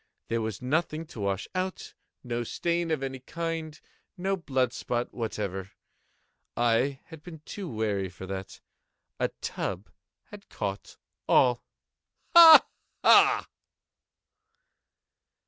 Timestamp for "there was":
0.29-0.63